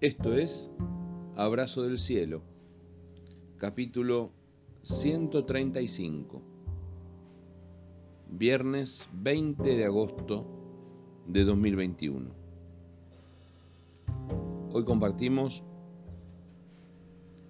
Esto 0.00 0.32
es 0.32 0.70
Abrazo 1.34 1.82
del 1.82 1.98
Cielo, 1.98 2.40
capítulo 3.56 4.30
135, 4.84 6.40
viernes 8.30 9.08
20 9.12 9.76
de 9.76 9.84
agosto 9.84 10.46
de 11.26 11.42
2021. 11.42 12.30
Hoy 14.70 14.84
compartimos 14.84 15.64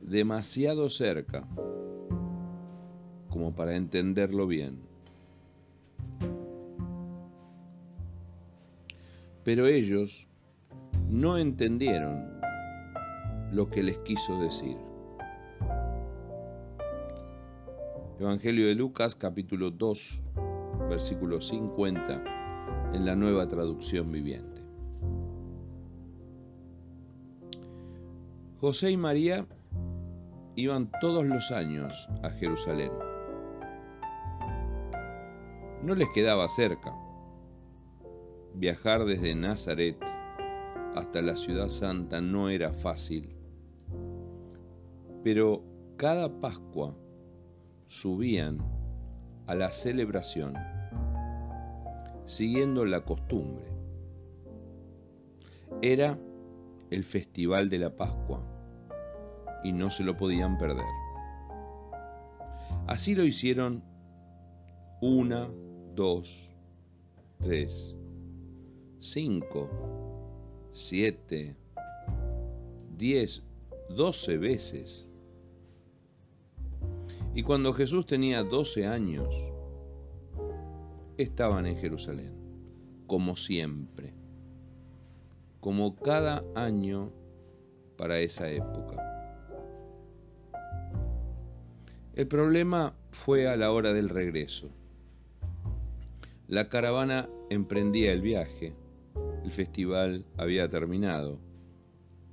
demasiado 0.00 0.88
cerca 0.88 1.46
como 3.28 3.54
para 3.54 3.76
entenderlo 3.76 4.46
bien. 4.46 4.78
Pero 9.44 9.66
ellos 9.66 10.26
no 11.10 11.36
entendieron 11.36 12.37
lo 13.52 13.70
que 13.70 13.82
les 13.82 13.98
quiso 13.98 14.38
decir. 14.40 14.76
Evangelio 18.18 18.66
de 18.66 18.74
Lucas 18.74 19.14
capítulo 19.14 19.70
2, 19.70 20.22
versículo 20.88 21.40
50 21.40 22.92
en 22.92 23.06
la 23.06 23.14
nueva 23.14 23.48
traducción 23.48 24.10
viviente. 24.10 24.62
José 28.60 28.90
y 28.90 28.96
María 28.96 29.46
iban 30.56 30.90
todos 31.00 31.24
los 31.24 31.52
años 31.52 32.08
a 32.24 32.30
Jerusalén. 32.30 32.90
No 35.84 35.94
les 35.94 36.08
quedaba 36.08 36.48
cerca. 36.48 36.92
Viajar 38.54 39.04
desde 39.04 39.36
Nazaret 39.36 39.96
hasta 40.96 41.22
la 41.22 41.36
ciudad 41.36 41.68
santa 41.68 42.20
no 42.20 42.48
era 42.48 42.72
fácil 42.72 43.37
pero 45.22 45.64
cada 45.96 46.40
Pascua 46.40 46.94
subían 47.88 48.58
a 49.46 49.54
la 49.54 49.70
celebración 49.70 50.54
siguiendo 52.26 52.84
la 52.84 53.04
costumbre. 53.04 53.64
Era 55.80 56.18
el 56.90 57.04
festival 57.04 57.68
de 57.68 57.78
la 57.78 57.96
Pascua 57.96 58.42
y 59.64 59.72
no 59.72 59.90
se 59.90 60.04
lo 60.04 60.16
podían 60.16 60.58
perder. 60.58 60.84
Así 62.86 63.14
lo 63.14 63.24
hicieron 63.24 63.82
una, 65.00 65.48
dos, 65.94 66.54
tres, 67.38 67.96
cinco, 68.98 69.68
siete, 70.72 71.56
diez, 72.96 73.42
doce 73.90 74.36
veces 74.36 75.07
y 77.38 77.44
cuando 77.44 77.72
Jesús 77.72 78.04
tenía 78.04 78.42
12 78.42 78.88
años, 78.88 79.32
estaban 81.18 81.66
en 81.66 81.76
Jerusalén, 81.76 82.34
como 83.06 83.36
siempre, 83.36 84.12
como 85.60 85.94
cada 85.94 86.42
año 86.56 87.12
para 87.96 88.18
esa 88.18 88.50
época. 88.50 88.96
El 92.16 92.26
problema 92.26 92.96
fue 93.12 93.46
a 93.46 93.56
la 93.56 93.70
hora 93.70 93.92
del 93.92 94.08
regreso. 94.08 94.70
La 96.48 96.68
caravana 96.68 97.28
emprendía 97.50 98.12
el 98.12 98.20
viaje, 98.20 98.74
el 99.44 99.52
festival 99.52 100.26
había 100.36 100.68
terminado, 100.68 101.38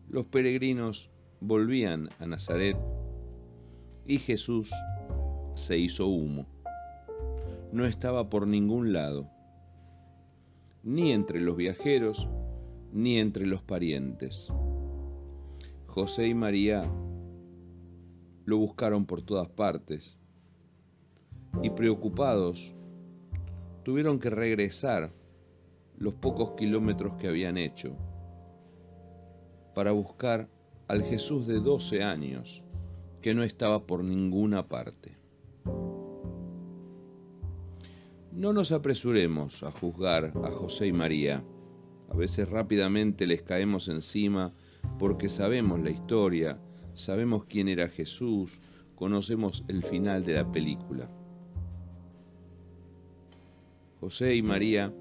los 0.09 0.25
peregrinos 0.25 1.11
volvían 1.41 2.09
a 2.17 2.25
Nazaret 2.25 2.75
y 4.07 4.17
Jesús 4.17 4.71
se 5.55 5.77
hizo 5.77 6.07
humo. 6.07 6.45
No 7.71 7.85
estaba 7.85 8.29
por 8.29 8.47
ningún 8.47 8.93
lado, 8.93 9.29
ni 10.83 11.11
entre 11.11 11.41
los 11.41 11.57
viajeros, 11.57 12.29
ni 12.91 13.17
entre 13.17 13.45
los 13.45 13.63
parientes. 13.63 14.53
José 15.88 16.27
y 16.27 16.33
María 16.33 16.89
lo 18.45 18.57
buscaron 18.57 19.05
por 19.05 19.21
todas 19.21 19.47
partes 19.47 20.17
y 21.63 21.69
preocupados 21.71 22.75
tuvieron 23.83 24.19
que 24.19 24.29
regresar 24.29 25.13
los 25.97 26.13
pocos 26.13 26.51
kilómetros 26.51 27.15
que 27.17 27.27
habían 27.27 27.57
hecho 27.57 27.95
para 29.73 29.91
buscar 29.91 30.49
al 30.88 31.03
Jesús 31.03 31.47
de 31.47 31.59
12 31.59 32.03
años 32.03 32.63
que 33.21 33.33
no 33.33 33.44
estaba 33.44 33.88
por 33.88 34.03
ninguna 34.03 34.67
parte. 34.67 35.17
No 38.45 38.53
nos 38.53 38.72
apresuremos 38.72 39.63
a 39.63 39.72
juzgar 39.72 40.31
a 40.44 40.51
José 40.51 40.85
y 40.85 40.94
María. 40.94 41.44
A 42.11 42.16
veces 42.16 42.47
rápidamente 42.47 43.25
les 43.25 43.41
caemos 43.41 43.88
encima 43.88 44.53
porque 45.00 45.29
sabemos 45.29 45.79
la 45.79 45.89
historia, 45.89 46.59
sabemos 46.94 47.45
quién 47.45 47.69
era 47.69 47.89
Jesús, 47.89 48.59
conocemos 48.94 49.66
el 49.67 49.81
final 49.81 50.23
de 50.23 50.35
la 50.35 50.51
película. 50.51 51.09
José 54.00 54.35
y 54.35 54.44
María 54.44 54.94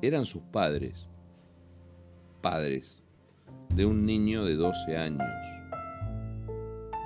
eran 0.00 0.24
sus 0.24 0.40
padres, 0.44 1.10
padres 2.40 3.04
de 3.74 3.84
un 3.84 4.06
niño 4.06 4.46
de 4.46 4.54
12 4.54 4.96
años. 4.96 5.28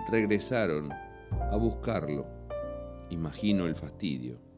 Regresaron 0.08 0.92
a 0.92 1.56
buscarlo, 1.56 2.28
imagino 3.10 3.66
el 3.66 3.74
fastidio 3.74 4.49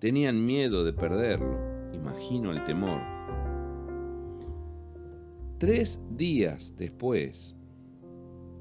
Tenían 0.00 0.46
miedo 0.46 0.82
de 0.82 0.94
perderlo, 0.94 1.58
imagino 1.92 2.52
el 2.52 2.64
temor. 2.64 3.02
Tres 5.58 6.00
días 6.16 6.74
después, 6.78 7.54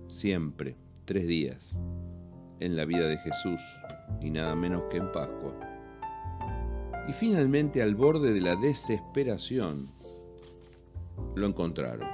siempre 0.10 0.76
tres 1.06 1.28
días, 1.28 1.80
en 2.60 2.76
la 2.76 2.84
vida 2.84 3.08
de 3.08 3.16
Jesús, 3.20 3.62
y 4.20 4.32
nada 4.32 4.54
menos 4.54 4.84
que 4.92 4.98
en 4.98 5.10
Pascua. 5.14 5.58
Y 7.08 7.14
finalmente 7.14 7.82
al 7.82 7.96
borde 7.96 8.34
de 8.34 8.42
la 8.42 8.58
desesperación, 8.58 9.94
lo 11.36 11.48
encontraron. 11.48 12.10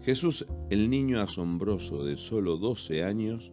Jesús, 0.00 0.46
el 0.70 0.88
niño 0.88 1.20
asombroso 1.20 2.02
de 2.02 2.16
solo 2.16 2.56
12 2.56 3.04
años, 3.04 3.52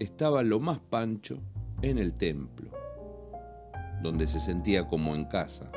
estaba 0.00 0.42
lo 0.42 0.58
más 0.58 0.80
pancho 0.80 1.40
en 1.82 1.98
el 1.98 2.14
templo, 2.14 2.70
donde 4.02 4.26
se 4.26 4.40
sentía 4.40 4.86
como 4.88 5.14
en 5.14 5.24
casa, 5.26 5.70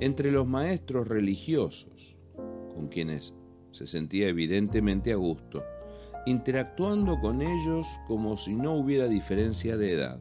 entre 0.00 0.30
los 0.30 0.46
maestros 0.46 1.08
religiosos, 1.08 2.16
con 2.74 2.88
quienes 2.88 3.34
se 3.72 3.86
sentía 3.86 4.28
evidentemente 4.28 5.12
a 5.12 5.16
gusto, 5.16 5.64
interactuando 6.26 7.20
con 7.20 7.42
ellos 7.42 7.86
como 8.06 8.36
si 8.36 8.54
no 8.54 8.74
hubiera 8.74 9.08
diferencia 9.08 9.76
de 9.76 9.92
edad. 9.92 10.20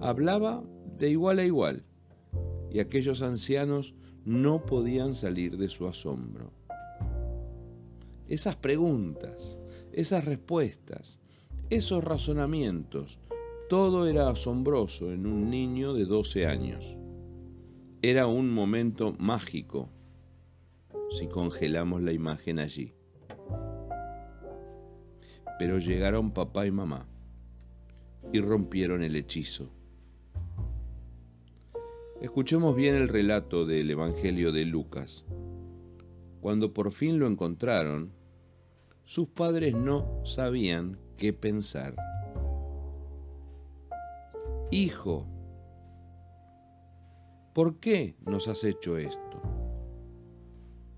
Hablaba 0.00 0.64
de 0.98 1.10
igual 1.10 1.38
a 1.38 1.44
igual, 1.44 1.84
y 2.70 2.80
aquellos 2.80 3.22
ancianos 3.22 3.94
no 4.24 4.64
podían 4.64 5.14
salir 5.14 5.56
de 5.58 5.68
su 5.68 5.86
asombro. 5.86 6.52
Esas 8.28 8.56
preguntas, 8.56 9.58
esas 9.92 10.24
respuestas, 10.24 11.20
esos 11.68 12.02
razonamientos 12.02 13.18
todo 13.72 14.06
era 14.06 14.28
asombroso 14.28 15.12
en 15.12 15.26
un 15.26 15.48
niño 15.48 15.94
de 15.94 16.04
12 16.04 16.46
años. 16.46 16.98
Era 18.02 18.26
un 18.26 18.50
momento 18.50 19.14
mágico 19.18 19.88
si 21.10 21.26
congelamos 21.26 22.02
la 22.02 22.12
imagen 22.12 22.58
allí. 22.58 22.92
Pero 25.58 25.78
llegaron 25.78 26.32
papá 26.32 26.66
y 26.66 26.70
mamá 26.70 27.08
y 28.30 28.42
rompieron 28.42 29.02
el 29.02 29.16
hechizo. 29.16 29.72
Escuchemos 32.20 32.76
bien 32.76 32.94
el 32.94 33.08
relato 33.08 33.64
del 33.64 33.90
Evangelio 33.90 34.52
de 34.52 34.66
Lucas. 34.66 35.24
Cuando 36.42 36.74
por 36.74 36.92
fin 36.92 37.18
lo 37.18 37.26
encontraron, 37.26 38.12
sus 39.04 39.28
padres 39.28 39.74
no 39.74 40.20
sabían 40.26 40.98
qué 41.16 41.32
pensar. 41.32 41.96
Hijo, 44.72 45.26
¿por 47.52 47.78
qué 47.78 48.16
nos 48.24 48.48
has 48.48 48.64
hecho 48.64 48.96
esto? 48.96 49.42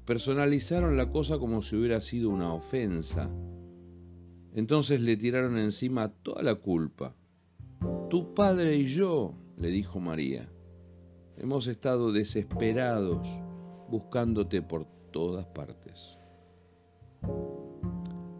Personalizaron 0.04 0.96
la 0.96 1.10
cosa 1.10 1.40
como 1.40 1.60
si 1.60 1.74
hubiera 1.74 2.00
sido 2.00 2.30
una 2.30 2.54
ofensa. 2.54 3.28
Entonces 4.52 5.00
le 5.00 5.16
tiraron 5.16 5.58
encima 5.58 6.08
toda 6.08 6.44
la 6.44 6.54
culpa. 6.54 7.16
Tu 8.10 8.32
padre 8.32 8.76
y 8.76 8.86
yo, 8.86 9.34
le 9.56 9.70
dijo 9.70 9.98
María, 9.98 10.48
hemos 11.36 11.66
estado 11.66 12.12
desesperados 12.12 13.26
buscándote 13.90 14.62
por 14.62 14.86
todas 15.10 15.46
partes. 15.46 16.20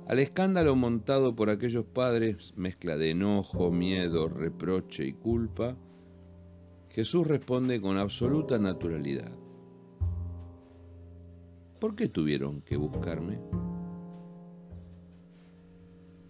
Al 0.07 0.19
escándalo 0.19 0.77
montado 0.77 1.35
por 1.35 1.49
aquellos 1.49 1.87
padres, 1.87 2.53
mezcla 2.57 2.99
de 2.99 3.11
enojo, 3.11 3.71
miedo, 3.71 4.29
reproche 4.29 5.07
y 5.07 5.15
culpa, 5.15 5.77
Jesús 6.91 7.27
responde 7.27 7.81
con 7.81 7.97
absoluta 7.97 8.59
naturalidad. 8.59 9.33
¿Por 11.81 11.97
qué 11.97 12.09
tuvieron 12.09 12.61
que 12.61 12.77
buscarme? 12.77 13.41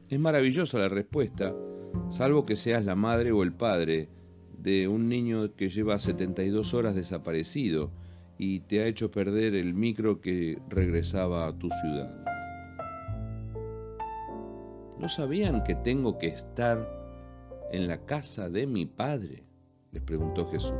Es 0.08 0.20
maravillosa 0.20 0.78
la 0.78 0.88
respuesta, 0.88 1.52
salvo 2.10 2.46
que 2.46 2.54
seas 2.54 2.84
la 2.84 2.94
madre 2.94 3.32
o 3.32 3.42
el 3.42 3.52
padre 3.52 4.08
de 4.56 4.86
un 4.86 5.08
niño 5.08 5.54
que 5.56 5.68
lleva 5.68 5.98
72 5.98 6.74
horas 6.74 6.94
desaparecido 6.94 7.90
y 8.38 8.60
te 8.60 8.80
ha 8.80 8.86
hecho 8.86 9.10
perder 9.10 9.56
el 9.56 9.74
micro 9.74 10.20
que 10.20 10.58
regresaba 10.68 11.46
a 11.46 11.58
tu 11.58 11.68
ciudad. 11.70 12.33
¿No 14.98 15.08
sabían 15.08 15.64
que 15.64 15.74
tengo 15.74 16.18
que 16.18 16.28
estar 16.28 16.88
en 17.72 17.88
la 17.88 18.06
casa 18.06 18.48
de 18.48 18.66
mi 18.66 18.86
padre? 18.86 19.44
les 19.90 20.02
preguntó 20.02 20.50
Jesús. 20.50 20.72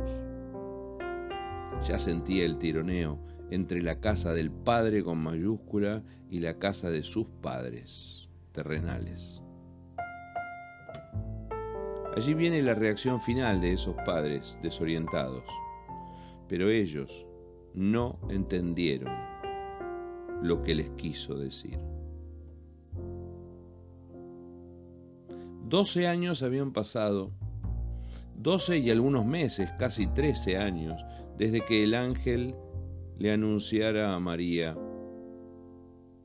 Ya 1.87 1.99
sentía 1.99 2.45
el 2.45 2.57
tironeo 2.57 3.19
entre 3.51 3.81
la 3.81 3.99
casa 3.99 4.33
del 4.33 4.51
Padre 4.51 5.03
con 5.03 5.19
mayúscula 5.19 6.03
y 6.29 6.39
la 6.39 6.57
casa 6.57 6.89
de 6.89 7.03
sus 7.03 7.27
padres 7.41 8.29
terrenales. 8.51 9.41
Allí 12.15 12.33
viene 12.33 12.61
la 12.61 12.73
reacción 12.73 13.21
final 13.21 13.59
de 13.61 13.73
esos 13.73 13.95
padres 14.05 14.57
desorientados, 14.63 15.43
pero 16.47 16.69
ellos 16.69 17.25
no 17.73 18.17
entendieron 18.29 19.13
lo 20.41 20.63
que 20.63 20.75
les 20.75 20.89
quiso 20.91 21.37
decir. 21.37 21.94
Doce 25.67 26.07
años 26.07 26.43
habían 26.43 26.73
pasado, 26.73 27.31
doce 28.35 28.77
y 28.77 28.91
algunos 28.91 29.25
meses, 29.25 29.69
casi 29.79 30.07
trece 30.07 30.57
años, 30.57 31.01
desde 31.37 31.65
que 31.65 31.83
el 31.83 31.95
ángel 31.95 32.55
le 33.17 33.31
anunciara 33.31 34.13
a 34.13 34.19
María, 34.19 34.77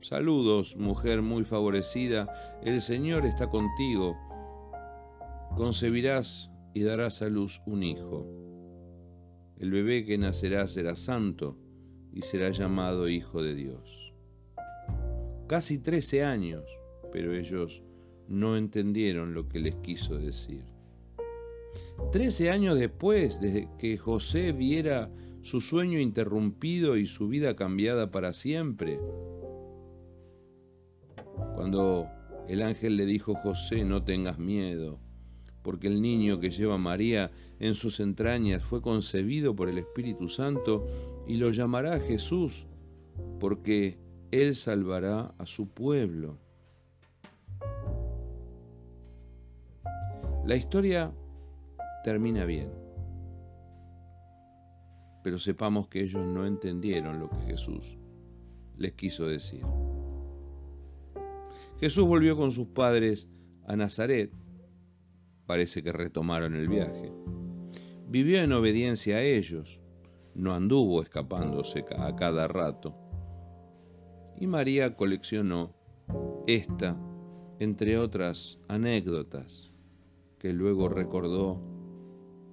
Saludos, 0.01 0.77
mujer 0.77 1.21
muy 1.21 1.43
favorecida, 1.43 2.27
el 2.63 2.81
Señor 2.81 3.23
está 3.23 3.51
contigo, 3.51 4.17
concebirás 5.55 6.51
y 6.73 6.81
darás 6.81 7.21
a 7.21 7.29
luz 7.29 7.61
un 7.67 7.83
hijo. 7.83 8.25
El 9.59 9.69
bebé 9.69 10.03
que 10.03 10.17
nacerá 10.17 10.67
será 10.67 10.95
santo 10.95 11.55
y 12.11 12.23
será 12.23 12.49
llamado 12.49 13.09
Hijo 13.09 13.43
de 13.43 13.53
Dios. 13.53 14.13
Casi 15.47 15.77
trece 15.77 16.23
años, 16.23 16.65
pero 17.11 17.35
ellos 17.35 17.83
no 18.31 18.57
entendieron 18.57 19.33
lo 19.33 19.47
que 19.47 19.59
les 19.59 19.75
quiso 19.75 20.17
decir. 20.17 20.63
Trece 22.11 22.49
años 22.49 22.77
después 22.77 23.39
de 23.39 23.67
que 23.77 23.97
José 23.97 24.51
viera 24.51 25.09
su 25.41 25.61
sueño 25.61 25.99
interrumpido 25.99 26.97
y 26.97 27.07
su 27.07 27.27
vida 27.27 27.55
cambiada 27.55 28.11
para 28.11 28.33
siempre. 28.33 28.99
Cuando 31.55 32.07
el 32.47 32.61
ángel 32.61 32.97
le 32.97 33.05
dijo, 33.05 33.33
José, 33.35 33.85
no 33.85 34.03
tengas 34.03 34.39
miedo, 34.39 34.99
porque 35.61 35.87
el 35.87 36.01
niño 36.01 36.39
que 36.39 36.49
lleva 36.49 36.77
María 36.77 37.31
en 37.59 37.75
sus 37.75 37.99
entrañas 37.99 38.63
fue 38.63 38.81
concebido 38.81 39.55
por 39.55 39.69
el 39.69 39.77
Espíritu 39.77 40.27
Santo 40.27 40.85
y 41.27 41.37
lo 41.37 41.51
llamará 41.51 41.99
Jesús, 41.99 42.65
porque 43.39 43.99
él 44.31 44.55
salvará 44.55 45.33
a 45.37 45.45
su 45.45 45.69
pueblo. 45.69 46.39
La 50.51 50.57
historia 50.57 51.09
termina 52.03 52.43
bien 52.43 52.69
pero 55.23 55.39
sepamos 55.39 55.87
que 55.87 56.01
ellos 56.01 56.27
no 56.27 56.45
entendieron 56.45 57.21
lo 57.21 57.29
que 57.29 57.37
Jesús 57.45 57.97
les 58.77 58.91
quiso 58.91 59.27
decir. 59.27 59.61
Jesús 61.79 62.05
volvió 62.05 62.35
con 62.35 62.51
sus 62.51 62.67
padres 62.67 63.29
a 63.65 63.77
Nazaret, 63.77 64.33
parece 65.45 65.83
que 65.83 65.93
retomaron 65.93 66.53
el 66.55 66.67
viaje. 66.67 67.13
Vivió 68.09 68.41
en 68.41 68.51
obediencia 68.51 69.15
a 69.15 69.21
ellos, 69.21 69.79
no 70.35 70.53
anduvo 70.53 71.01
escapándose 71.01 71.85
a 71.97 72.13
cada 72.17 72.49
rato. 72.49 72.93
Y 74.35 74.47
María 74.47 74.97
coleccionó 74.97 75.73
esta, 76.45 76.97
entre 77.59 77.97
otras 77.97 78.59
anécdotas, 78.67 79.70
que 80.41 80.53
luego 80.53 80.89
recordó 80.89 81.61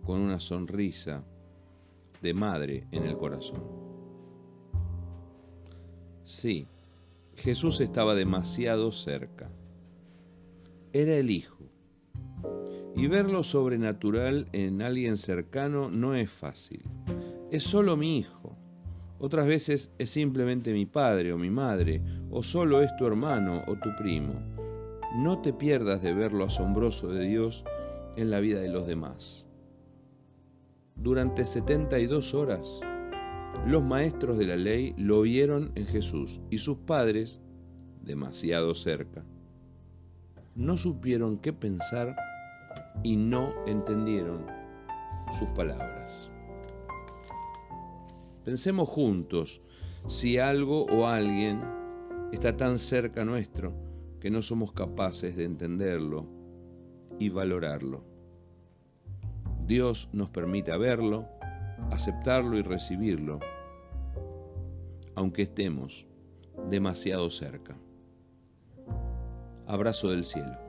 con 0.04 0.20
una 0.20 0.40
sonrisa 0.40 1.24
de 2.20 2.34
madre 2.34 2.86
en 2.92 3.04
el 3.04 3.16
corazón. 3.16 3.62
Sí, 6.22 6.68
Jesús 7.34 7.80
estaba 7.80 8.14
demasiado 8.14 8.92
cerca. 8.92 9.50
Era 10.92 11.16
el 11.16 11.30
Hijo. 11.30 11.64
Y 12.94 13.06
ver 13.06 13.30
lo 13.30 13.42
sobrenatural 13.42 14.48
en 14.52 14.82
alguien 14.82 15.16
cercano 15.16 15.88
no 15.88 16.14
es 16.14 16.30
fácil. 16.30 16.82
Es 17.50 17.64
solo 17.64 17.96
mi 17.96 18.18
hijo. 18.18 18.54
Otras 19.18 19.46
veces 19.46 19.92
es 19.96 20.10
simplemente 20.10 20.74
mi 20.74 20.84
padre 20.84 21.32
o 21.32 21.38
mi 21.38 21.48
madre, 21.48 22.02
o 22.30 22.42
solo 22.42 22.82
es 22.82 22.94
tu 22.98 23.06
hermano 23.06 23.62
o 23.66 23.76
tu 23.76 23.96
primo. 23.96 24.34
No 25.16 25.40
te 25.40 25.54
pierdas 25.54 26.02
de 26.02 26.12
ver 26.12 26.34
lo 26.34 26.44
asombroso 26.44 27.08
de 27.08 27.26
Dios 27.26 27.64
en 28.16 28.30
la 28.30 28.40
vida 28.40 28.60
de 28.60 28.68
los 28.68 28.86
demás 28.86 29.48
durante 31.00 31.44
72 31.44 32.34
horas. 32.34 32.80
Los 33.66 33.82
maestros 33.82 34.38
de 34.38 34.46
la 34.46 34.56
ley 34.56 34.94
lo 34.96 35.22
vieron 35.22 35.72
en 35.74 35.86
Jesús 35.86 36.40
y 36.50 36.58
sus 36.58 36.78
padres, 36.78 37.40
demasiado 38.02 38.74
cerca, 38.74 39.24
no 40.54 40.76
supieron 40.76 41.38
qué 41.38 41.52
pensar 41.52 42.16
y 43.02 43.16
no 43.16 43.52
entendieron 43.66 44.46
sus 45.38 45.48
palabras. 45.50 46.30
Pensemos 48.44 48.88
juntos 48.88 49.60
si 50.06 50.38
algo 50.38 50.84
o 50.86 51.06
alguien 51.06 51.62
está 52.32 52.56
tan 52.56 52.78
cerca 52.78 53.24
nuestro 53.24 53.74
que 54.20 54.30
no 54.30 54.42
somos 54.42 54.72
capaces 54.72 55.36
de 55.36 55.44
entenderlo 55.44 56.26
y 57.18 57.28
valorarlo. 57.28 58.04
Dios 59.66 60.08
nos 60.12 60.30
permita 60.30 60.76
verlo, 60.76 61.26
aceptarlo 61.90 62.56
y 62.56 62.62
recibirlo, 62.62 63.40
aunque 65.14 65.42
estemos 65.42 66.06
demasiado 66.70 67.30
cerca. 67.30 67.76
Abrazo 69.66 70.10
del 70.10 70.24
cielo. 70.24 70.67